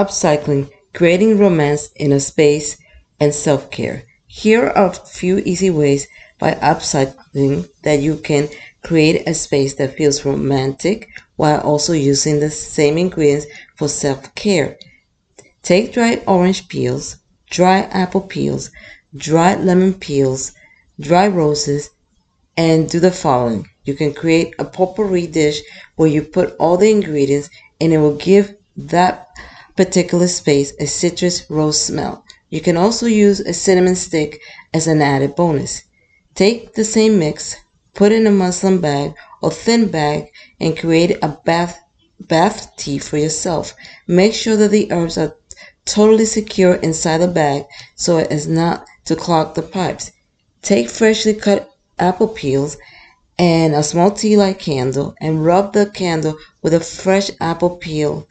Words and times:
upcycling, 0.00 0.70
creating 0.94 1.38
romance 1.38 1.90
in 1.96 2.12
a 2.12 2.20
space, 2.20 2.78
and 3.20 3.34
self 3.34 3.70
care. 3.70 4.04
Here 4.26 4.66
are 4.66 4.90
a 4.90 4.94
few 4.94 5.38
easy 5.38 5.70
ways 5.70 6.08
by 6.38 6.52
upcycling 6.54 7.68
that 7.82 8.00
you 8.00 8.16
can 8.16 8.48
create 8.82 9.28
a 9.28 9.34
space 9.34 9.74
that 9.74 9.96
feels 9.96 10.24
romantic 10.24 11.08
while 11.36 11.60
also 11.60 11.92
using 11.92 12.40
the 12.40 12.50
same 12.50 12.96
ingredients 12.96 13.46
for 13.76 13.88
self 13.88 14.34
care. 14.34 14.78
Take 15.62 15.92
dried 15.92 16.22
orange 16.26 16.68
peels, 16.68 17.16
dry 17.50 17.80
apple 18.02 18.22
peels, 18.22 18.70
dried 19.16 19.60
lemon 19.60 19.94
peels, 19.94 20.52
dry 20.98 21.26
roses, 21.26 21.90
and 22.56 22.88
do 22.88 23.00
the 23.00 23.10
following. 23.10 23.68
You 23.84 23.94
can 23.94 24.14
create 24.14 24.54
a 24.58 24.64
potpourri 24.64 25.26
dish 25.26 25.60
where 25.96 26.08
you 26.08 26.22
put 26.22 26.56
all 26.58 26.76
the 26.76 26.90
ingredients 26.90 27.50
and 27.80 27.92
it 27.92 27.98
will 27.98 28.16
give 28.16 28.54
that 28.76 29.28
particular 29.80 30.28
space 30.28 30.74
a 30.78 30.86
citrus 30.86 31.48
rose 31.48 31.80
smell. 31.80 32.22
You 32.50 32.60
can 32.60 32.76
also 32.76 33.06
use 33.06 33.40
a 33.40 33.54
cinnamon 33.54 33.96
stick 33.96 34.38
as 34.74 34.86
an 34.86 35.00
added 35.00 35.34
bonus. 35.34 35.84
Take 36.34 36.74
the 36.74 36.84
same 36.84 37.18
mix, 37.18 37.56
put 37.94 38.12
in 38.12 38.26
a 38.26 38.30
muslin 38.30 38.78
bag 38.82 39.14
or 39.40 39.50
thin 39.50 39.88
bag 39.88 40.30
and 40.60 40.76
create 40.76 41.16
a 41.22 41.28
bath 41.46 41.80
bath 42.28 42.76
tea 42.76 42.98
for 42.98 43.16
yourself. 43.16 43.74
Make 44.06 44.34
sure 44.34 44.56
that 44.58 44.70
the 44.70 44.92
herbs 44.92 45.16
are 45.16 45.34
totally 45.86 46.26
secure 46.26 46.74
inside 46.74 47.18
the 47.22 47.28
bag 47.28 47.64
so 47.94 48.18
as 48.18 48.46
not 48.46 48.84
to 49.06 49.16
clog 49.16 49.54
the 49.54 49.62
pipes. 49.62 50.12
Take 50.60 50.90
freshly 50.90 51.32
cut 51.32 51.70
apple 51.98 52.28
peels 52.28 52.76
and 53.38 53.74
a 53.74 53.82
small 53.82 54.10
tea 54.10 54.36
light 54.36 54.58
candle 54.58 55.14
and 55.22 55.42
rub 55.42 55.72
the 55.72 55.86
candle 55.86 56.36
with 56.60 56.74
a 56.74 56.80
fresh 56.80 57.30
apple 57.40 57.76
peel, 57.78 58.28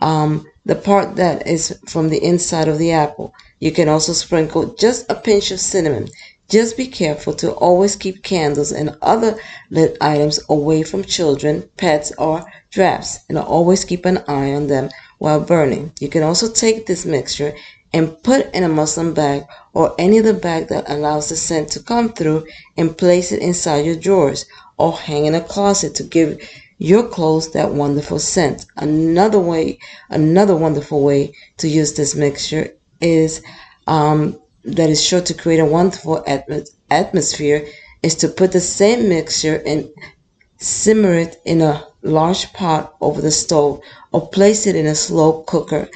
um, 0.00 0.46
the 0.64 0.74
part 0.74 1.16
that 1.16 1.46
is 1.46 1.78
from 1.88 2.08
the 2.08 2.22
inside 2.22 2.68
of 2.68 2.78
the 2.78 2.92
apple. 2.92 3.34
You 3.58 3.72
can 3.72 3.88
also 3.88 4.12
sprinkle 4.12 4.74
just 4.74 5.10
a 5.10 5.14
pinch 5.14 5.50
of 5.50 5.60
cinnamon. 5.60 6.08
Just 6.48 6.76
be 6.76 6.86
careful 6.86 7.34
to 7.34 7.52
always 7.52 7.96
keep 7.96 8.22
candles 8.22 8.72
and 8.72 8.96
other 9.00 9.38
lit 9.70 9.96
items 10.00 10.38
away 10.48 10.82
from 10.82 11.02
children, 11.02 11.68
pets, 11.76 12.12
or 12.18 12.44
drafts, 12.70 13.20
and 13.28 13.38
always 13.38 13.84
keep 13.84 14.04
an 14.04 14.18
eye 14.28 14.52
on 14.52 14.66
them 14.66 14.90
while 15.18 15.40
burning. 15.40 15.92
You 16.00 16.08
can 16.08 16.22
also 16.22 16.50
take 16.50 16.86
this 16.86 17.06
mixture 17.06 17.54
and 17.92 18.22
put 18.22 18.52
in 18.54 18.64
a 18.64 18.68
muslin 18.68 19.12
bag 19.14 19.44
or 19.74 19.94
any 19.98 20.18
other 20.18 20.32
bag 20.32 20.68
that 20.68 20.88
allows 20.88 21.28
the 21.28 21.36
scent 21.36 21.68
to 21.70 21.82
come 21.82 22.12
through 22.12 22.46
and 22.76 22.96
place 22.96 23.32
it 23.32 23.42
inside 23.42 23.84
your 23.84 23.96
drawers 23.96 24.46
or 24.78 24.92
hang 24.92 25.26
in 25.26 25.34
a 25.34 25.40
closet 25.40 25.94
to 25.94 26.02
give 26.02 26.38
your 26.78 27.08
clothes 27.08 27.52
that 27.52 27.72
wonderful 27.72 28.18
scent. 28.18 28.66
Another 28.76 29.38
way, 29.38 29.78
another 30.10 30.56
wonderful 30.56 31.02
way 31.02 31.32
to 31.58 31.68
use 31.68 31.94
this 31.94 32.14
mixture 32.14 32.70
is 33.00 33.42
um, 33.86 34.40
that 34.64 34.90
is 34.90 35.02
sure 35.02 35.20
to 35.20 35.34
create 35.34 35.60
a 35.60 35.64
wonderful 35.64 36.22
atm- 36.26 36.68
atmosphere 36.90 37.66
is 38.02 38.14
to 38.16 38.28
put 38.28 38.52
the 38.52 38.60
same 38.60 39.08
mixture 39.08 39.62
and 39.66 39.88
simmer 40.58 41.14
it 41.14 41.40
in 41.44 41.60
a 41.60 41.86
large 42.02 42.52
pot 42.52 42.94
over 43.00 43.20
the 43.20 43.30
stove 43.30 43.80
or 44.12 44.28
place 44.28 44.66
it 44.66 44.74
in 44.76 44.86
a 44.86 44.94
slow 44.94 45.42
cooker 45.42 45.88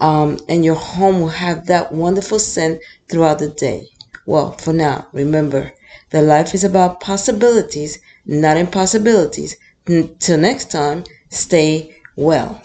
um, 0.00 0.38
and 0.48 0.64
your 0.64 0.74
home 0.74 1.20
will 1.20 1.28
have 1.28 1.66
that 1.66 1.92
wonderful 1.92 2.38
scent 2.38 2.80
throughout 3.08 3.38
the 3.38 3.48
day. 3.50 3.86
Well, 4.26 4.52
for 4.52 4.72
now, 4.72 5.08
remember 5.12 5.72
that 6.10 6.22
life 6.22 6.54
is 6.54 6.64
about 6.64 7.00
possibilities, 7.00 7.98
not 8.26 8.56
impossibilities. 8.56 9.56
Until 9.90 10.38
next 10.38 10.70
time, 10.70 11.02
stay 11.30 11.96
well. 12.14 12.62